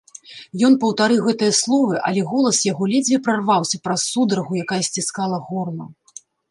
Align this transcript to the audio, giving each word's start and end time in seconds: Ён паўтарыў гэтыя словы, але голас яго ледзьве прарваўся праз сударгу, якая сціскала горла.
Ён 0.69 0.77
паўтарыў 0.83 1.19
гэтыя 1.27 1.53
словы, 1.59 1.99
але 2.09 2.21
голас 2.31 2.63
яго 2.71 2.83
ледзьве 2.95 3.23
прарваўся 3.29 3.83
праз 3.87 4.09
сударгу, 4.17 4.51
якая 4.67 4.83
сціскала 4.91 5.37
горла. 5.51 5.85